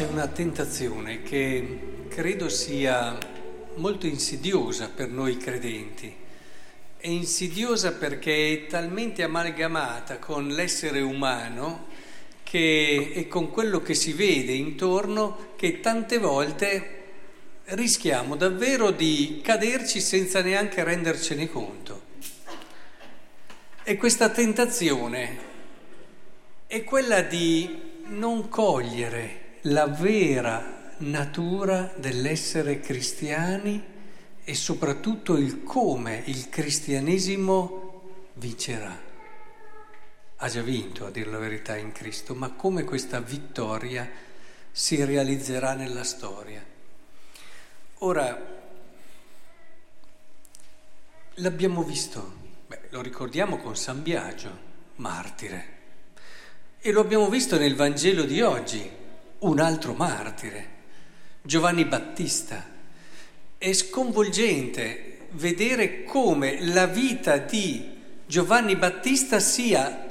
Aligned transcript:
C'è 0.00 0.06
una 0.06 0.28
tentazione 0.28 1.20
che 1.22 2.06
credo 2.08 2.48
sia 2.48 3.18
molto 3.74 4.06
insidiosa 4.06 4.88
per 4.88 5.10
noi 5.10 5.36
credenti. 5.36 6.16
È 6.96 7.06
insidiosa 7.06 7.92
perché 7.92 8.50
è 8.50 8.66
talmente 8.66 9.22
amalgamata 9.22 10.16
con 10.16 10.48
l'essere 10.48 11.02
umano 11.02 11.88
che, 12.42 13.12
e 13.14 13.28
con 13.28 13.50
quello 13.50 13.82
che 13.82 13.92
si 13.92 14.14
vede 14.14 14.52
intorno 14.52 15.52
che 15.56 15.80
tante 15.80 16.16
volte 16.16 17.02
rischiamo 17.64 18.36
davvero 18.36 18.92
di 18.92 19.40
caderci 19.44 20.00
senza 20.00 20.40
neanche 20.40 20.82
rendercene 20.82 21.46
conto. 21.46 22.02
E 23.82 23.96
questa 23.98 24.30
tentazione 24.30 25.38
è 26.66 26.84
quella 26.84 27.20
di 27.20 27.78
non 28.06 28.48
cogliere 28.48 29.39
la 29.62 29.86
vera 29.86 30.94
natura 30.98 31.92
dell'essere 31.96 32.80
cristiani 32.80 33.82
e 34.42 34.54
soprattutto 34.54 35.36
il 35.36 35.62
come 35.62 36.22
il 36.26 36.48
cristianesimo 36.48 38.02
vincerà. 38.34 39.08
Ha 40.36 40.48
già 40.48 40.62
vinto, 40.62 41.06
a 41.06 41.10
dire 41.10 41.30
la 41.30 41.38
verità, 41.38 41.76
in 41.76 41.92
Cristo, 41.92 42.34
ma 42.34 42.50
come 42.52 42.84
questa 42.84 43.20
vittoria 43.20 44.08
si 44.72 45.04
realizzerà 45.04 45.74
nella 45.74 46.04
storia. 46.04 46.64
Ora, 47.98 48.58
l'abbiamo 51.34 51.82
visto, 51.82 52.38
Beh, 52.66 52.80
lo 52.90 53.02
ricordiamo 53.02 53.58
con 53.58 53.76
San 53.76 54.02
Biagio, 54.02 54.68
martire, 54.96 55.78
e 56.78 56.92
lo 56.92 57.00
abbiamo 57.00 57.28
visto 57.28 57.58
nel 57.58 57.76
Vangelo 57.76 58.22
di 58.22 58.40
oggi, 58.40 58.90
un 59.40 59.58
altro 59.58 59.94
martire, 59.94 60.68
Giovanni 61.42 61.84
Battista. 61.84 62.64
È 63.56 63.72
sconvolgente 63.72 65.28
vedere 65.32 66.04
come 66.04 66.62
la 66.62 66.86
vita 66.86 67.36
di 67.38 67.98
Giovanni 68.26 68.76
Battista 68.76 69.38
sia, 69.38 70.06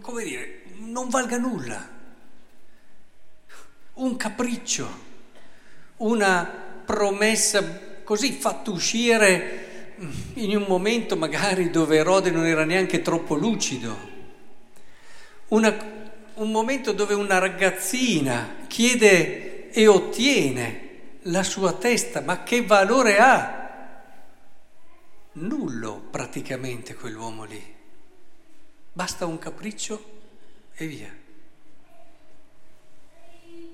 come 0.00 0.24
dire, 0.24 0.62
non 0.78 1.08
valga 1.08 1.38
nulla, 1.38 1.96
un 3.94 4.16
capriccio, 4.16 5.06
una 5.98 6.44
promessa 6.84 7.86
così 8.04 8.32
fatta 8.32 8.70
uscire 8.70 9.94
in 10.34 10.56
un 10.56 10.64
momento 10.68 11.16
magari 11.16 11.70
dove 11.70 11.96
Erode 11.96 12.30
non 12.30 12.46
era 12.46 12.64
neanche 12.64 13.02
troppo 13.02 13.34
lucido, 13.34 13.96
una 15.48 15.97
un 16.38 16.50
momento 16.50 16.92
dove 16.92 17.14
una 17.14 17.38
ragazzina 17.38 18.64
chiede 18.66 19.70
e 19.70 19.86
ottiene 19.86 20.86
la 21.22 21.42
sua 21.42 21.72
testa, 21.74 22.20
ma 22.20 22.42
che 22.42 22.64
valore 22.64 23.18
ha? 23.18 24.02
Nullo 25.32 26.00
praticamente 26.10 26.94
quell'uomo 26.94 27.44
lì. 27.44 27.76
Basta 28.92 29.26
un 29.26 29.38
capriccio 29.38 30.16
e 30.74 30.86
via. 30.86 31.14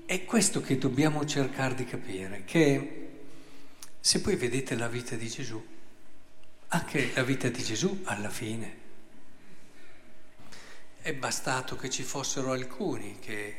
È 0.05 0.25
questo 0.25 0.61
che 0.61 0.77
dobbiamo 0.77 1.25
cercare 1.25 1.73
di 1.73 1.85
capire, 1.85 2.43
che 2.45 3.09
se 3.99 4.21
poi 4.21 4.35
vedete 4.35 4.75
la 4.75 4.87
vita 4.87 5.15
di 5.15 5.27
Gesù, 5.27 5.63
anche 6.67 7.11
la 7.15 7.23
vita 7.23 7.47
di 7.47 7.63
Gesù 7.63 8.01
alla 8.03 8.29
fine, 8.29 8.83
è 11.05 11.13
bastato 11.13 11.75
che 11.75 11.91
ci 11.91 12.01
fossero 12.01 12.51
alcuni 12.51 13.17
che 13.19 13.55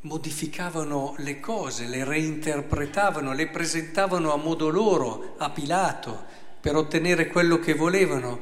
modificavano 0.00 1.14
le 1.18 1.38
cose, 1.38 1.86
le 1.86 2.02
reinterpretavano, 2.02 3.32
le 3.32 3.46
presentavano 3.46 4.32
a 4.32 4.36
modo 4.36 4.70
loro, 4.70 5.36
a 5.38 5.50
Pilato, 5.50 6.24
per 6.60 6.74
ottenere 6.74 7.28
quello 7.28 7.60
che 7.60 7.74
volevano. 7.74 8.40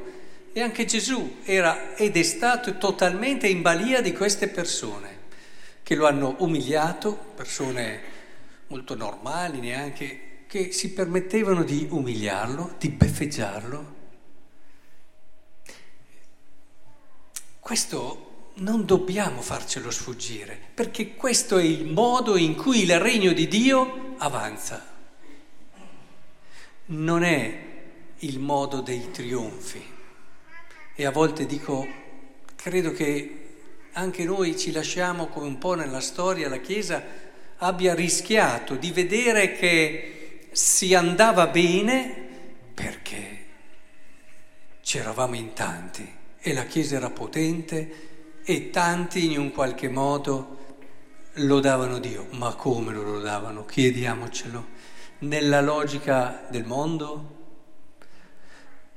E 0.51 0.61
anche 0.61 0.85
Gesù 0.85 1.41
era 1.43 1.95
ed 1.95 2.17
è 2.17 2.23
stato 2.23 2.79
totalmente 2.79 3.47
in 3.47 3.61
balia 3.61 4.01
di 4.01 4.13
queste 4.13 4.47
persone 4.47 5.17
che 5.83 5.93
lo 5.93 6.07
hanno 6.07 6.35
umiliato, 6.39 7.15
persone 7.35 8.01
molto 8.65 8.95
normali 8.95 9.59
neanche, 9.59 10.45
che 10.47 10.71
si 10.71 10.91
permettevano 10.93 11.61
di 11.61 11.85
umiliarlo, 11.87 12.77
di 12.79 12.89
beffeggiarlo, 12.89 14.01
Questo 17.63 18.51
non 18.55 18.85
dobbiamo 18.85 19.41
farcelo 19.41 19.89
sfuggire, 19.89 20.59
perché 20.73 21.15
questo 21.15 21.57
è 21.57 21.63
il 21.63 21.85
modo 21.85 22.35
in 22.35 22.55
cui 22.55 22.81
il 22.81 22.99
regno 22.99 23.31
di 23.31 23.47
Dio 23.47 24.15
avanza. 24.17 24.85
Non 26.87 27.23
è 27.23 27.59
il 28.17 28.39
modo 28.39 28.81
dei 28.81 29.11
trionfi. 29.11 29.81
E 30.93 31.05
a 31.05 31.11
volte 31.11 31.45
dico, 31.45 31.87
credo 32.57 32.91
che 32.91 33.45
anche 33.93 34.25
noi 34.25 34.57
ci 34.57 34.73
lasciamo 34.73 35.27
come 35.27 35.47
un 35.47 35.57
po' 35.57 35.75
nella 35.75 36.01
storia, 36.01 36.49
la 36.49 36.59
Chiesa 36.59 37.01
abbia 37.59 37.95
rischiato 37.95 38.75
di 38.75 38.91
vedere 38.91 39.53
che 39.53 40.49
si 40.51 40.93
andava 40.93 41.47
bene 41.47 42.27
perché 42.73 43.45
c'eravamo 44.81 45.35
in 45.35 45.53
tanti 45.53 46.21
e 46.45 46.53
la 46.53 46.65
Chiesa 46.65 46.97
era 46.97 47.09
potente 47.09 48.41
e 48.43 48.69
tanti 48.69 49.31
in 49.31 49.39
un 49.39 49.51
qualche 49.53 49.87
modo 49.87 50.57
lodavano 51.35 51.99
Dio. 51.99 52.27
Ma 52.31 52.53
come 52.55 52.91
lo 52.91 53.01
lodavano? 53.01 53.63
Chiediamocelo. 53.63 54.67
Nella 55.19 55.61
logica 55.61 56.45
del 56.49 56.65
mondo? 56.65 57.41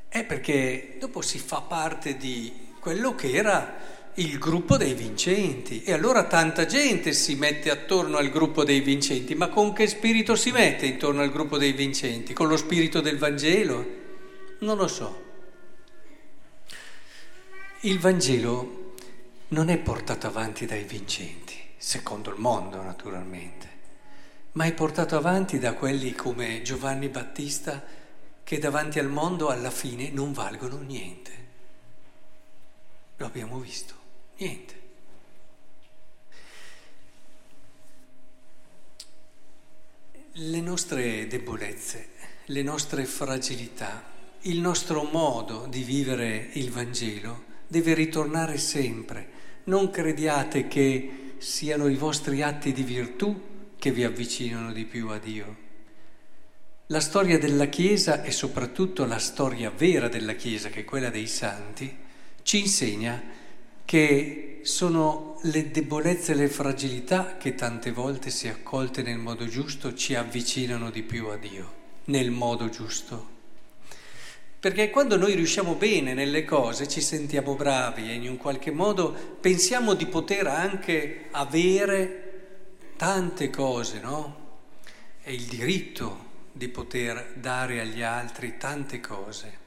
È 0.09 0.25
perché 0.25 0.97
dopo 0.99 1.23
si 1.23 1.39
fa 1.39 1.61
parte 1.61 2.17
di 2.17 2.53
quello 2.81 3.15
che 3.15 3.31
era 3.31 3.75
il 4.15 4.39
gruppo 4.39 4.77
dei 4.77 4.95
vincenti 4.95 5.85
e 5.85 5.93
allora 5.93 6.25
tanta 6.25 6.67
gente 6.67 7.13
si 7.13 7.37
mette 7.37 7.71
attorno 7.71 8.17
al 8.17 8.31
gruppo 8.31 8.65
dei 8.65 8.81
vincenti, 8.81 9.37
ma 9.37 9.49
con 9.49 9.73
che 9.73 9.87
spirito 9.87 10.35
si 10.35 10.51
mette 10.51 10.87
intorno 10.87 11.23
al 11.23 11.31
gruppo 11.31 11.59
dei 11.59 11.73
vincenti? 11.73 12.33
Con 12.33 12.49
lo 12.49 12.57
spirito 12.57 13.01
del 13.01 13.19
Vangelo? 13.19 13.87
Non 14.61 14.77
lo 14.77 14.89
so. 14.89 15.26
Il 17.81 17.99
Vangelo 18.01 18.95
non 19.49 19.69
è 19.69 19.77
portato 19.77 20.27
avanti 20.27 20.65
dai 20.65 20.85
vincenti, 20.85 21.55
secondo 21.77 22.31
il 22.31 22.41
mondo 22.41 22.81
naturalmente, 22.81 23.69
ma 24.53 24.65
è 24.65 24.73
portato 24.73 25.15
avanti 25.15 25.59
da 25.59 25.75
quelli 25.75 26.13
come 26.13 26.63
Giovanni 26.63 27.09
Battista 27.09 27.85
che 28.43 28.59
davanti 28.59 28.99
al 28.99 29.09
mondo 29.09 29.51
alla 29.51 29.71
fine 29.71 30.09
non 30.09 30.33
valgono 30.33 30.79
niente. 30.79 31.33
Lo 33.19 33.27
abbiamo 33.27 33.59
visto, 33.59 33.95
niente. 34.39 34.75
Le 40.33 40.61
nostre 40.61 41.27
debolezze, 41.27 42.09
le 42.47 42.63
nostre 42.63 43.05
fragilità, 43.05 44.03
il 44.41 44.61
nostro 44.61 45.03
modo 45.03 45.67
di 45.67 45.83
vivere 45.83 46.49
il 46.55 46.71
Vangelo 46.71 47.46
deve 47.67 47.95
ritornare 47.95 48.59
sempre. 48.59 49.29
Non 49.65 49.91
crediate 49.91 50.69
che 50.69 51.35
siano 51.39 51.89
i 51.89 51.97
vostri 51.97 52.43
atti 52.43 52.73
di 52.73 52.83
virtù 52.83 53.41
che 53.79 53.91
vi 53.91 54.05
avvicinano 54.05 54.73
di 54.73 54.85
più 54.85 55.09
a 55.09 55.19
Dio. 55.19 55.65
La 56.89 57.01
storia 57.01 57.39
della 57.39 57.67
Chiesa 57.67 58.23
e 58.23 58.31
soprattutto 58.31 59.05
la 59.05 59.19
storia 59.19 59.71
vera 59.71 60.09
della 60.09 60.35
Chiesa, 60.35 60.69
che 60.69 60.81
è 60.81 60.85
quella 60.85 61.11
dei 61.11 61.27
santi, 61.27 61.95
ci 62.43 62.61
insegna 62.61 63.21
che 63.85 64.61
sono 64.63 65.39
le 65.43 65.71
debolezze 65.71 66.33
e 66.33 66.37
le 66.37 66.49
fragilità 66.49 67.37
che 67.37 67.55
tante 67.55 67.91
volte, 67.91 68.31
se 68.31 68.49
accolte 68.49 69.03
nel 69.03 69.19
modo 69.19 69.47
giusto, 69.47 69.95
ci 69.95 70.15
avvicinano 70.15 70.91
di 70.91 71.03
più 71.03 71.27
a 71.27 71.37
Dio, 71.37 71.73
nel 72.05 72.31
modo 72.31 72.69
giusto. 72.69 73.35
Perché 74.59 74.91
quando 74.91 75.17
noi 75.17 75.35
riusciamo 75.35 75.75
bene 75.75 76.15
nelle 76.15 76.45
cose 76.45 76.89
ci 76.89 77.01
sentiamo 77.01 77.55
bravi 77.55 78.09
e 78.11 78.15
in 78.15 78.29
un 78.29 78.37
qualche 78.37 78.71
modo 78.71 79.13
pensiamo 79.41 79.95
di 79.95 80.07
poter 80.07 80.47
anche 80.47 81.27
avere 81.31 82.23
tante 82.97 83.51
cose, 83.51 84.01
no? 84.01 84.45
È 85.21 85.31
il 85.31 85.45
diritto 85.45 86.25
di 86.53 86.69
poter 86.69 87.35
dare 87.35 87.81
agli 87.81 88.01
altri 88.03 88.57
tante 88.57 88.99
cose. 89.01 89.65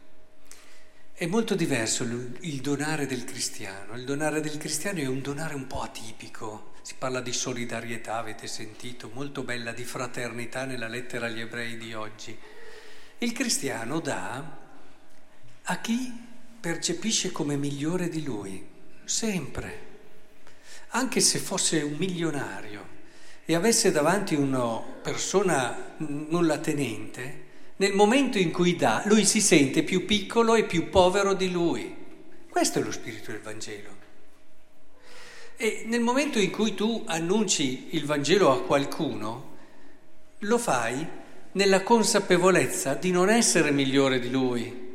È 1.13 1.25
molto 1.27 1.53
diverso 1.53 2.03
il 2.03 2.61
donare 2.61 3.05
del 3.05 3.25
cristiano. 3.25 3.93
Il 3.95 4.05
donare 4.05 4.41
del 4.41 4.57
cristiano 4.57 4.99
è 4.99 5.05
un 5.05 5.21
donare 5.21 5.53
un 5.53 5.67
po' 5.67 5.81
atipico. 5.81 6.71
Si 6.81 6.95
parla 6.97 7.21
di 7.21 7.33
solidarietà, 7.33 8.15
avete 8.15 8.47
sentito, 8.47 9.11
molto 9.13 9.43
bella, 9.43 9.71
di 9.71 9.83
fraternità 9.83 10.65
nella 10.65 10.87
lettera 10.87 11.27
agli 11.27 11.41
ebrei 11.41 11.77
di 11.77 11.93
oggi. 11.93 12.35
Il 13.19 13.33
cristiano 13.33 13.99
dà 13.99 14.67
a 15.71 15.77
chi 15.81 16.11
percepisce 16.59 17.31
come 17.31 17.55
migliore 17.55 18.09
di 18.09 18.23
lui, 18.23 18.67
sempre, 19.05 19.87
anche 20.89 21.19
se 21.19 21.37
fosse 21.37 21.81
un 21.81 21.93
milionario 21.95 22.97
e 23.45 23.53
avesse 23.53 23.91
davanti 23.91 24.33
una 24.33 24.79
persona 24.79 25.93
nulla 25.97 26.57
tenente, 26.57 27.45
nel 27.75 27.93
momento 27.93 28.39
in 28.39 28.51
cui 28.51 28.75
dà, 28.75 29.03
lui 29.05 29.25
si 29.25 29.39
sente 29.41 29.83
più 29.83 30.05
piccolo 30.05 30.55
e 30.55 30.65
più 30.65 30.89
povero 30.89 31.35
di 31.35 31.51
lui. 31.51 31.95
Questo 32.49 32.79
è 32.79 32.81
lo 32.81 32.91
spirito 32.91 33.29
del 33.31 33.41
Vangelo. 33.41 33.97
E 35.55 35.83
nel 35.85 36.01
momento 36.01 36.39
in 36.39 36.49
cui 36.49 36.73
tu 36.73 37.03
annunci 37.05 37.89
il 37.91 38.05
Vangelo 38.05 38.51
a 38.51 38.63
qualcuno, 38.63 39.57
lo 40.39 40.57
fai 40.57 41.07
nella 41.51 41.83
consapevolezza 41.83 42.95
di 42.95 43.11
non 43.11 43.29
essere 43.29 43.69
migliore 43.69 44.19
di 44.19 44.31
lui, 44.31 44.87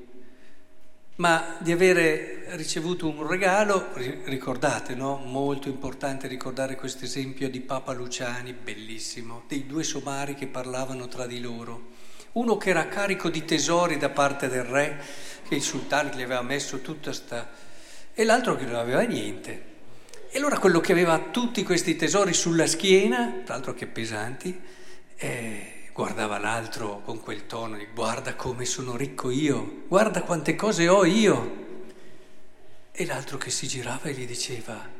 ma 1.17 1.57
di 1.61 1.71
avere 1.71 2.47
ricevuto 2.57 3.07
un 3.07 3.27
regalo, 3.27 3.91
ricordate, 4.25 4.95
no? 4.95 5.17
Molto 5.17 5.69
importante 5.69 6.27
ricordare 6.27 6.75
questo 6.75 7.05
esempio 7.05 7.49
di 7.49 7.61
Papa 7.61 7.93
Luciani, 7.93 8.53
bellissimo, 8.53 9.45
dei 9.47 9.67
due 9.67 9.85
somari 9.85 10.35
che 10.35 10.47
parlavano 10.47 11.07
tra 11.07 11.27
di 11.27 11.41
loro. 11.41 11.93
Uno 12.33 12.57
che 12.57 12.71
era 12.71 12.89
carico 12.89 13.29
di 13.29 13.45
tesori 13.45 13.97
da 13.97 14.09
parte 14.09 14.49
del 14.49 14.65
re, 14.65 15.01
che 15.47 15.55
il 15.55 15.63
sultano 15.63 16.11
gli 16.11 16.23
aveva 16.23 16.43
messo 16.43 16.81
tutta 16.81 17.13
sta... 17.13 17.49
e 18.13 18.25
l'altro 18.25 18.57
che 18.57 18.65
non 18.65 18.75
aveva 18.75 19.03
niente. 19.03 19.73
E 20.31 20.39
allora 20.39 20.59
quello 20.59 20.81
che 20.81 20.91
aveva 20.91 21.17
tutti 21.31 21.63
questi 21.63 21.95
tesori 21.95 22.33
sulla 22.33 22.67
schiena, 22.67 23.43
tra 23.45 23.55
l'altro 23.55 23.73
che 23.73 23.87
pesanti, 23.87 24.61
eh, 25.15 25.74
guardava 25.95 26.39
l'altro 26.39 27.03
con 27.03 27.21
quel 27.21 27.47
tono 27.47 27.77
di 27.77 27.87
guarda 27.95 28.35
come 28.35 28.65
sono 28.65 28.97
ricco 28.97 29.31
io, 29.31 29.85
guarda 29.87 30.23
quante 30.23 30.57
cose 30.57 30.89
ho 30.89 31.05
io. 31.05 31.63
E 32.91 33.07
l'altro 33.07 33.39
che 33.39 33.51
si 33.51 33.69
girava 33.69 34.09
e 34.09 34.13
gli 34.13 34.27
diceva 34.27 34.91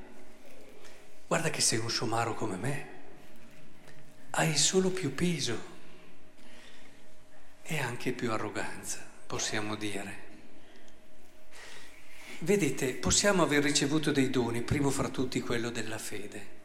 guarda 1.27 1.51
che 1.51 1.61
sei 1.61 1.81
un 1.81 1.91
somaro 1.91 2.35
come 2.35 2.57
me, 2.57 2.89
hai 4.31 4.57
solo 4.57 4.91
più 4.91 5.13
peso 5.15 5.73
e 7.63 7.79
anche 7.79 8.13
più 8.13 8.31
arroganza, 8.31 9.05
possiamo 9.27 9.75
dire. 9.75 10.23
Vedete, 12.39 12.95
possiamo 12.95 13.43
aver 13.43 13.65
ricevuto 13.65 14.13
dei 14.13 14.31
doni, 14.31 14.63
primo 14.63 14.91
fra 14.91 15.09
tutti 15.09 15.41
quello 15.41 15.71
della 15.71 15.99
fede 15.99 16.63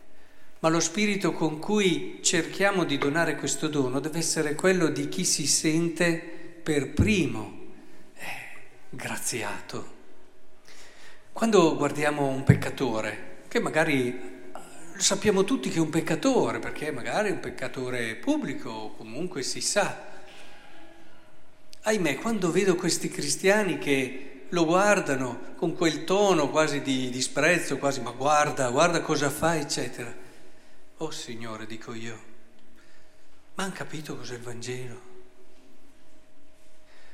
ma 0.59 0.67
lo 0.67 0.81
spirito 0.81 1.31
con 1.31 1.57
cui 1.57 2.19
cerchiamo 2.21 2.83
di 2.83 2.97
donare 2.97 3.35
questo 3.35 3.69
dono 3.69 3.99
deve 4.01 4.17
essere 4.17 4.55
quello 4.55 4.89
di 4.89 5.07
chi 5.07 5.23
si 5.23 5.47
sente 5.47 6.17
per 6.61 6.91
primo 6.91 7.59
eh, 8.15 8.25
graziato. 8.89 9.97
Quando 11.31 11.77
guardiamo 11.77 12.27
un 12.27 12.43
peccatore, 12.43 13.43
che 13.47 13.61
magari 13.61 14.07
eh, 14.09 14.51
sappiamo 14.97 15.45
tutti 15.45 15.69
che 15.69 15.77
è 15.77 15.81
un 15.81 15.89
peccatore, 15.89 16.59
perché 16.59 16.91
magari 16.91 17.29
è 17.29 17.33
un 17.33 17.39
peccatore 17.39 18.15
pubblico 18.15 18.69
o 18.69 18.95
comunque 18.95 19.43
si 19.43 19.61
sa, 19.61 20.07
ahimè, 21.83 22.17
quando 22.17 22.51
vedo 22.51 22.75
questi 22.75 23.07
cristiani 23.07 23.77
che 23.77 24.25
lo 24.49 24.65
guardano 24.65 25.53
con 25.55 25.73
quel 25.73 26.03
tono 26.03 26.49
quasi 26.49 26.81
di 26.81 27.09
disprezzo, 27.09 27.77
quasi 27.77 28.01
ma 28.01 28.11
guarda, 28.11 28.69
guarda 28.69 28.99
cosa 28.99 29.29
fa, 29.29 29.55
eccetera 29.55 30.27
Oh 31.01 31.11
Signore, 31.11 31.65
dico 31.65 31.93
io, 31.93 32.19
ma 33.55 33.63
hanno 33.63 33.71
capito 33.71 34.17
cos'è 34.17 34.33
il 34.33 34.41
Vangelo? 34.41 34.99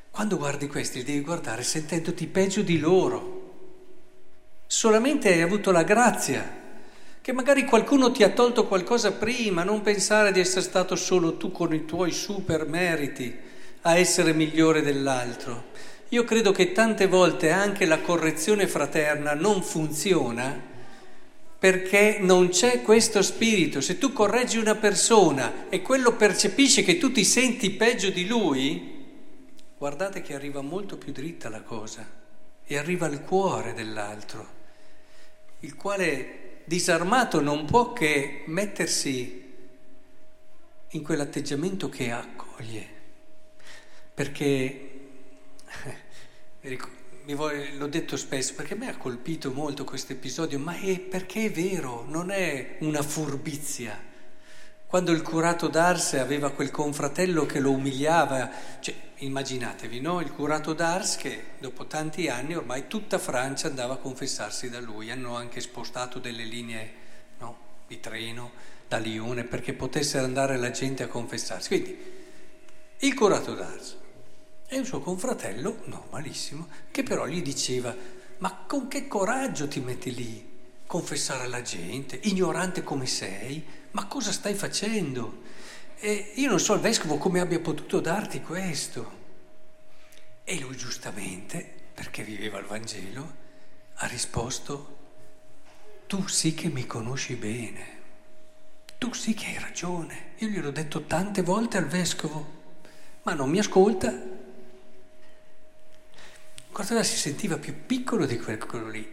Quando 0.09 0.37
guardi 0.37 0.65
questi 0.65 1.03
devi 1.03 1.21
guardare 1.21 1.61
sentendoti 1.61 2.25
peggio 2.25 2.63
di 2.63 2.79
loro. 2.79 3.53
Solamente 4.65 5.31
hai 5.31 5.41
avuto 5.41 5.69
la 5.69 5.83
grazia, 5.83 6.43
che 7.21 7.31
magari 7.31 7.63
qualcuno 7.65 8.11
ti 8.11 8.23
ha 8.23 8.31
tolto 8.31 8.65
qualcosa 8.65 9.11
prima, 9.11 9.63
non 9.63 9.83
pensare 9.83 10.31
di 10.31 10.39
essere 10.39 10.61
stato 10.61 10.95
solo 10.95 11.37
tu 11.37 11.51
con 11.51 11.71
i 11.71 11.85
tuoi 11.85 12.11
super 12.11 12.65
meriti 12.65 13.37
a 13.81 13.97
essere 13.99 14.33
migliore 14.33 14.81
dell'altro. 14.81 15.65
Io 16.09 16.23
credo 16.23 16.51
che 16.51 16.71
tante 16.71 17.05
volte 17.05 17.51
anche 17.51 17.85
la 17.85 17.99
correzione 17.99 18.65
fraterna 18.65 19.35
non 19.35 19.61
funziona 19.61 20.73
perché 21.57 22.17
non 22.19 22.49
c'è 22.49 22.81
questo 22.81 23.21
spirito. 23.21 23.81
Se 23.81 23.97
tu 23.97 24.13
correggi 24.13 24.57
una 24.57 24.75
persona 24.75 25.69
e 25.69 25.81
quello 25.81 26.15
percepisce 26.15 26.83
che 26.83 26.97
tu 26.97 27.11
ti 27.11 27.23
senti 27.23 27.71
peggio 27.71 28.09
di 28.09 28.27
lui, 28.27 29.05
guardate 29.77 30.21
che 30.21 30.33
arriva 30.33 30.61
molto 30.61 30.97
più 30.97 31.11
dritta 31.11 31.49
la 31.49 31.61
cosa 31.61 32.23
e 32.65 32.77
arriva 32.77 33.05
al 33.05 33.23
cuore 33.23 33.73
dell'altro, 33.73 34.47
il 35.59 35.75
quale 35.75 36.61
disarmato 36.65 37.41
non 37.41 37.65
può 37.65 37.93
che 37.93 38.43
mettersi 38.47 39.43
in 40.89 41.03
quell'atteggiamento 41.03 41.89
che 41.89 42.11
accoglie, 42.11 42.87
perché 44.13 44.89
voglio, 46.61 46.89
l'ho 47.33 47.87
detto 47.87 48.17
spesso, 48.17 48.53
perché 48.53 48.73
a 48.73 48.77
me 48.77 48.89
ha 48.89 48.97
colpito 48.97 49.51
molto 49.51 49.83
questo 49.83 50.13
episodio, 50.13 50.59
ma 50.59 50.77
è 50.77 50.99
perché 50.99 51.45
è 51.45 51.51
vero, 51.51 52.05
non 52.07 52.29
è 52.29 52.77
una 52.79 53.01
furbizia. 53.01 53.99
Quando 54.85 55.11
il 55.11 55.23
curato 55.23 55.67
d'Ars 55.67 56.13
aveva 56.13 56.51
quel 56.51 56.69
confratello 56.69 57.45
che 57.45 57.59
lo 57.59 57.71
umiliava, 57.71 58.49
cioè, 58.79 58.93
immaginatevi, 59.17 59.99
no? 59.99 60.21
Il 60.21 60.31
curato 60.31 60.73
d'Ars 60.73 61.15
che 61.15 61.43
dopo 61.59 61.87
tanti 61.87 62.27
anni 62.27 62.55
ormai 62.55 62.87
tutta 62.87 63.17
Francia 63.17 63.67
andava 63.67 63.95
a 63.95 63.97
confessarsi 63.97 64.69
da 64.69 64.79
lui, 64.79 65.09
hanno 65.09 65.35
anche 65.35 65.61
spostato 65.61 66.19
delle 66.19 66.43
linee 66.43 66.93
no? 67.39 67.57
di 67.87 67.99
treno 67.99 68.51
da 68.87 68.97
Lione 68.97 69.43
perché 69.43 69.73
potesse 69.73 70.19
andare 70.19 70.57
la 70.57 70.69
gente 70.69 71.03
a 71.03 71.07
confessarsi. 71.07 71.67
Quindi 71.67 71.97
il 72.99 73.13
curato 73.15 73.53
d'Ars 73.55 73.97
e 74.67 74.77
un 74.77 74.85
suo 74.85 74.99
confratello, 74.99 75.83
normalissimo, 75.85 76.67
che 76.91 77.03
però 77.03 77.27
gli 77.27 77.41
diceva, 77.41 77.95
ma 78.39 78.63
con 78.67 78.87
che 78.87 79.07
coraggio 79.07 79.67
ti 79.67 79.79
metti 79.79 80.13
lì? 80.13 80.53
Confessare 80.87 81.43
alla 81.43 81.61
gente, 81.61 82.19
ignorante 82.23 82.83
come 82.83 83.05
sei, 83.05 83.63
ma 83.91 84.05
cosa 84.05 84.31
stai 84.31 84.55
facendo? 84.55 85.43
E 85.97 86.33
io 86.35 86.49
non 86.49 86.59
so 86.59 86.73
il 86.73 86.79
vescovo 86.79 87.17
come 87.17 87.39
abbia 87.39 87.59
potuto 87.59 87.99
darti 87.99 88.41
questo. 88.41 89.23
E 90.43 90.59
lui 90.59 90.75
giustamente, 90.75 91.67
perché 91.93 92.23
viveva 92.23 92.59
il 92.59 92.65
Vangelo, 92.65 93.43
ha 93.95 94.07
risposto, 94.07 94.97
tu 96.07 96.27
sì 96.27 96.53
che 96.53 96.67
mi 96.69 96.85
conosci 96.85 97.35
bene, 97.35 97.93
tu 98.97 99.13
sì 99.13 99.33
che 99.33 99.45
hai 99.47 99.59
ragione. 99.59 100.33
Io 100.37 100.47
gliel'ho 100.47 100.71
detto 100.71 101.03
tante 101.03 101.41
volte 101.41 101.77
al 101.77 101.87
vescovo, 101.87 102.63
ma 103.23 103.33
non 103.33 103.49
mi 103.49 103.59
ascolta 103.59 104.34
Cortona 106.75 107.03
si 107.03 107.15
sentiva 107.15 107.57
più 107.57 107.85
piccolo 107.85 108.25
di 108.25 108.37
quello 108.37 108.89
lì 108.89 109.09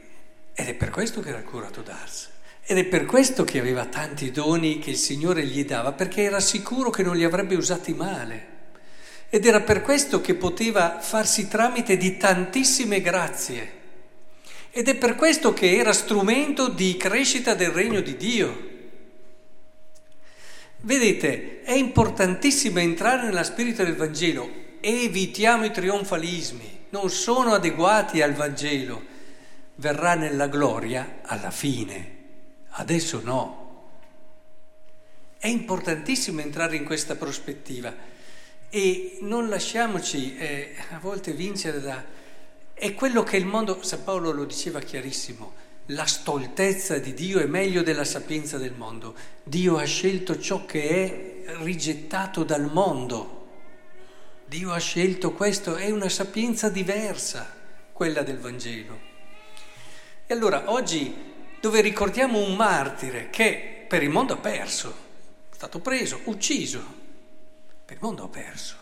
ed 0.53 0.67
è 0.67 0.75
per 0.75 0.91
questo 0.91 1.21
che 1.21 1.29
era 1.29 1.43
curato 1.43 1.81
d'Ars. 1.81 2.31
Ed 2.65 2.77
è 2.77 2.85
per 2.87 3.07
questo 3.07 3.45
che 3.45 3.61
aveva 3.61 3.85
tanti 3.85 4.33
doni 4.33 4.81
che 4.81 4.91
il 4.91 4.97
Signore 4.97 5.47
gli 5.47 5.65
dava, 5.65 5.93
perché 5.93 6.23
era 6.23 6.41
sicuro 6.41 6.91
che 6.91 7.05
non 7.05 7.15
li 7.15 7.23
avrebbe 7.23 7.55
usati 7.55 7.95
male. 7.95 8.47
Ed 9.31 9.47
era 9.47 9.61
per 9.61 9.81
questo 9.81 10.21
che 10.21 10.35
poteva 10.35 10.99
farsi 10.99 11.47
tramite 11.47 11.97
di 11.97 12.17
tantissime 12.17 13.01
grazie. 13.01 13.73
Ed 14.73 14.89
è 14.89 14.97
per 14.97 15.15
questo 15.15 15.53
che 15.53 15.77
era 15.77 15.93
strumento 15.93 16.67
di 16.67 16.97
crescita 16.97 17.55
del 17.55 17.71
regno 17.71 18.01
di 18.01 18.17
Dio. 18.17 18.71
Vedete, 20.79 21.63
è 21.63 21.75
importantissimo 21.75 22.81
entrare 22.81 23.23
nella 23.23 23.45
spirito 23.45 23.85
del 23.85 23.95
Vangelo, 23.95 24.62
evitiamo 24.83 25.65
i 25.65 25.71
trionfalismi. 25.71 26.81
Non 26.91 27.09
sono 27.09 27.55
adeguati 27.55 28.21
al 28.21 28.35
Vangelo, 28.35 29.03
verrà 29.77 30.15
nella 30.15 30.49
gloria 30.49 31.21
alla 31.23 31.51
fine, 31.51 32.17
adesso 32.71 33.21
no. 33.23 33.61
È 35.39 35.47
importantissimo 35.47 36.41
entrare 36.41 36.77
in 36.77 36.85
questa 36.85 37.15
prospettiva. 37.15 38.11
E 38.69 39.19
non 39.21 39.49
lasciamoci 39.49 40.37
eh, 40.37 40.75
a 40.91 40.99
volte 40.99 41.33
vincere 41.33 41.81
da... 41.81 42.05
È 42.75 42.95
quello 42.95 43.23
che 43.23 43.37
il 43.37 43.47
mondo, 43.47 43.83
San 43.83 44.03
Paolo 44.03 44.33
lo 44.33 44.45
diceva 44.45 44.81
chiarissimo, 44.81 45.53
la 45.87 46.07
stoltezza 46.07 46.99
di 46.99 47.15
Dio 47.15 47.39
è 47.39 47.47
meglio 47.47 47.83
della 47.83 48.05
sapienza 48.05 48.59
del 48.59 48.73
mondo. 48.73 49.15
Dio 49.43 49.77
ha 49.77 49.85
scelto 49.85 50.39
ciò 50.39 50.65
che 50.65 51.45
è 51.45 51.57
rigettato 51.63 52.45
dal 52.45 52.71
mondo 52.73 53.42
Dio 54.53 54.71
ha 54.71 54.79
scelto 54.79 55.33
questo, 55.33 55.77
è 55.77 55.91
una 55.91 56.11
sapienza 56.11 56.69
diversa, 56.69 57.51
quella 57.91 58.21
del 58.21 58.37
Vangelo. 58.37 59.01
E 60.27 60.35
allora 60.35 60.71
oggi 60.71 61.57
dove 61.59 61.81
ricordiamo 61.81 62.39
un 62.39 62.55
martire 62.55 63.31
che 63.31 63.87
per 63.89 64.03
il 64.03 64.11
mondo 64.11 64.35
ha 64.35 64.37
perso, 64.37 64.95
è 65.51 65.55
stato 65.55 65.81
preso, 65.81 66.21
ucciso, 66.25 66.85
per 67.83 67.97
il 67.97 68.03
mondo 68.03 68.25
ha 68.25 68.29
perso, 68.29 68.77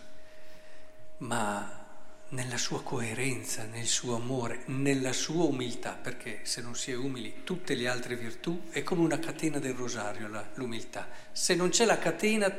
ma 1.18 1.86
nella 2.30 2.58
sua 2.58 2.82
coerenza, 2.82 3.64
nel 3.64 3.86
suo 3.86 4.16
amore, 4.16 4.62
nella 4.66 5.12
sua 5.12 5.44
umiltà, 5.44 5.92
perché 5.92 6.40
se 6.42 6.62
non 6.62 6.74
si 6.74 6.90
è 6.90 6.96
umili 6.96 7.42
tutte 7.44 7.76
le 7.76 7.86
altre 7.86 8.16
virtù 8.16 8.62
è 8.70 8.82
come 8.82 9.02
una 9.02 9.20
catena 9.20 9.60
del 9.60 9.74
rosario 9.74 10.28
l'umiltà. 10.54 11.06
Se 11.30 11.54
non 11.54 11.68
c'è 11.68 11.84
la 11.84 11.98
catena 11.98 12.50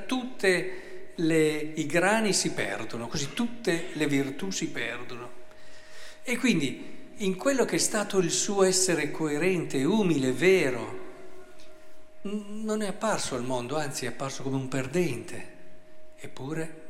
tutti 1.21 1.79
i 1.79 1.85
grani 1.85 2.33
si 2.33 2.51
perdono, 2.51 3.07
così 3.07 3.33
tutte 3.33 3.89
le 3.93 4.07
virtù 4.07 4.49
si 4.49 4.69
perdono. 4.69 5.39
E 6.23 6.37
quindi 6.37 7.13
in 7.17 7.35
quello 7.35 7.65
che 7.65 7.75
è 7.75 7.79
stato 7.79 8.17
il 8.17 8.31
suo 8.31 8.63
essere 8.63 9.11
coerente, 9.11 9.83
umile, 9.83 10.31
vero, 10.31 10.99
non 12.21 12.81
è 12.81 12.87
apparso 12.87 13.35
al 13.35 13.43
mondo, 13.43 13.77
anzi 13.77 14.05
è 14.05 14.09
apparso 14.09 14.41
come 14.43 14.55
un 14.55 14.67
perdente. 14.67 15.59
Eppure, 16.17 16.81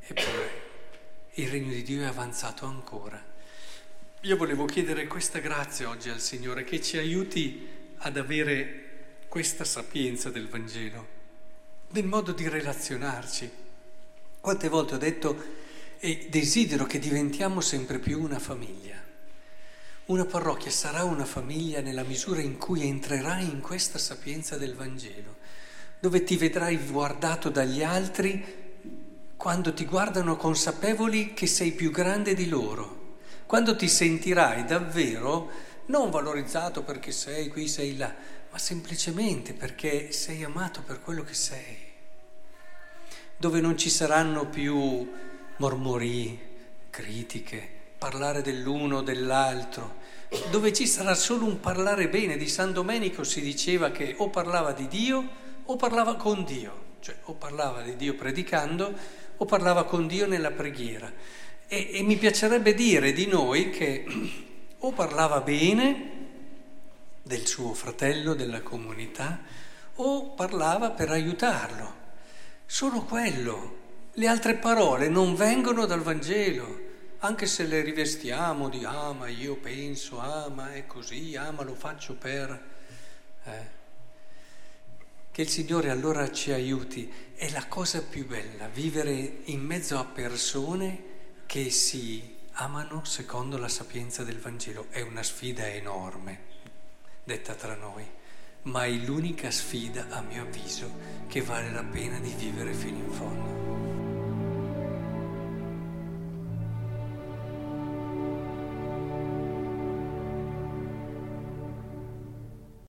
eppure 0.00 0.60
il 1.34 1.48
regno 1.48 1.72
di 1.72 1.82
Dio 1.82 2.02
è 2.02 2.06
avanzato 2.06 2.66
ancora. 2.66 3.30
Io 4.20 4.36
volevo 4.36 4.66
chiedere 4.66 5.06
questa 5.06 5.40
grazia 5.40 5.88
oggi 5.88 6.08
al 6.08 6.20
Signore 6.20 6.64
che 6.64 6.80
ci 6.80 6.96
aiuti 6.96 7.66
ad 7.98 8.16
avere 8.16 9.24
questa 9.28 9.64
sapienza 9.64 10.30
del 10.30 10.48
Vangelo, 10.48 11.20
nel 11.92 12.06
modo 12.06 12.32
di 12.32 12.48
relazionarci. 12.48 13.50
Quante 14.40 14.68
volte 14.68 14.94
ho 14.94 14.98
detto 14.98 15.60
e 15.98 16.26
desidero 16.30 16.84
che 16.84 16.98
diventiamo 16.98 17.60
sempre 17.60 17.98
più 17.98 18.20
una 18.20 18.38
famiglia. 18.38 19.00
Una 20.06 20.24
parrocchia 20.24 20.70
sarà 20.70 21.04
una 21.04 21.24
famiglia 21.24 21.80
nella 21.80 22.02
misura 22.02 22.40
in 22.40 22.58
cui 22.58 22.86
entrerai 22.86 23.44
in 23.44 23.60
questa 23.60 23.98
sapienza 23.98 24.56
del 24.56 24.74
Vangelo, 24.74 25.36
dove 26.00 26.24
ti 26.24 26.36
vedrai 26.36 26.76
guardato 26.78 27.50
dagli 27.50 27.82
altri 27.82 28.60
quando 29.36 29.72
ti 29.72 29.84
guardano 29.84 30.36
consapevoli 30.36 31.34
che 31.34 31.46
sei 31.46 31.72
più 31.72 31.90
grande 31.90 32.34
di 32.34 32.48
loro, 32.48 33.16
quando 33.46 33.76
ti 33.76 33.88
sentirai 33.88 34.64
davvero 34.64 35.50
non 35.86 36.10
valorizzato 36.10 36.82
perché 36.82 37.12
sei 37.12 37.48
qui, 37.48 37.68
sei 37.68 37.96
là, 37.96 38.12
ma 38.52 38.58
semplicemente 38.58 39.54
perché 39.54 40.12
sei 40.12 40.44
amato 40.44 40.82
per 40.82 41.00
quello 41.00 41.24
che 41.24 41.32
sei, 41.32 41.78
dove 43.38 43.62
non 43.62 43.78
ci 43.78 43.88
saranno 43.88 44.46
più 44.46 45.10
mormori, 45.56 46.38
critiche, 46.90 47.66
parlare 47.96 48.42
dell'uno 48.42 48.98
o 48.98 49.02
dell'altro, 49.02 50.00
dove 50.50 50.70
ci 50.74 50.86
sarà 50.86 51.14
solo 51.14 51.46
un 51.46 51.60
parlare 51.60 52.10
bene. 52.10 52.36
Di 52.36 52.46
San 52.46 52.74
Domenico 52.74 53.24
si 53.24 53.40
diceva 53.40 53.90
che 53.90 54.16
o 54.18 54.28
parlava 54.28 54.72
di 54.72 54.86
Dio 54.86 55.26
o 55.64 55.76
parlava 55.76 56.16
con 56.16 56.44
Dio, 56.44 56.96
cioè 57.00 57.16
o 57.24 57.32
parlava 57.32 57.80
di 57.80 57.96
Dio 57.96 58.14
predicando 58.14 58.92
o 59.38 59.44
parlava 59.46 59.84
con 59.84 60.06
Dio 60.06 60.26
nella 60.26 60.50
preghiera. 60.50 61.10
E, 61.66 61.88
e 61.90 62.02
mi 62.02 62.16
piacerebbe 62.16 62.74
dire 62.74 63.12
di 63.12 63.26
noi 63.26 63.70
che 63.70 64.04
o 64.76 64.92
parlava 64.92 65.40
bene 65.40 66.11
del 67.32 67.46
suo 67.46 67.72
fratello, 67.72 68.34
della 68.34 68.60
comunità, 68.60 69.40
o 69.94 70.32
parlava 70.34 70.90
per 70.90 71.08
aiutarlo. 71.08 72.00
Solo 72.66 73.04
quello. 73.04 73.80
Le 74.12 74.26
altre 74.26 74.56
parole 74.56 75.08
non 75.08 75.34
vengono 75.34 75.86
dal 75.86 76.02
Vangelo, 76.02 76.80
anche 77.20 77.46
se 77.46 77.64
le 77.64 77.80
rivestiamo 77.80 78.68
di 78.68 78.84
ama, 78.84 79.28
io 79.28 79.56
penso, 79.56 80.18
ama, 80.18 80.74
è 80.74 80.86
così, 80.86 81.34
ama, 81.34 81.62
lo 81.62 81.74
faccio 81.74 82.16
per... 82.16 82.70
Eh. 83.44 83.80
Che 85.30 85.40
il 85.40 85.48
Signore 85.48 85.88
allora 85.88 86.30
ci 86.30 86.52
aiuti. 86.52 87.10
È 87.34 87.48
la 87.50 87.66
cosa 87.66 88.02
più 88.02 88.26
bella, 88.26 88.68
vivere 88.68 89.40
in 89.44 89.64
mezzo 89.64 89.98
a 89.98 90.04
persone 90.04 91.04
che 91.46 91.70
si 91.70 92.36
amano 92.52 93.04
secondo 93.04 93.56
la 93.56 93.68
sapienza 93.68 94.22
del 94.22 94.38
Vangelo. 94.38 94.88
È 94.90 95.00
una 95.00 95.22
sfida 95.22 95.66
enorme, 95.66 96.51
detta 97.24 97.54
tra 97.54 97.74
noi, 97.74 98.04
ma 98.62 98.84
è 98.84 98.90
l'unica 98.90 99.50
sfida, 99.50 100.06
a 100.10 100.20
mio 100.20 100.42
avviso, 100.42 100.90
che 101.28 101.40
vale 101.40 101.70
la 101.70 101.84
pena 101.84 102.18
di 102.18 102.32
vivere 102.36 102.72
fino 102.72 102.98
in 102.98 103.10
fondo. 103.10 103.61